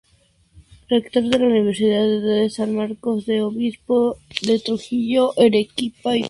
Rector 0.89 1.21
de 1.29 1.37
la 1.37 1.45
Universidad 1.45 2.07
de 2.07 2.49
San 2.49 2.75
Marcos 2.75 3.27
y 3.27 3.37
obispo 3.39 4.17
de 4.41 4.57
Trujillo, 4.57 5.31
Arequipa 5.39 6.17
y 6.17 6.19
Cuzco. 6.19 6.19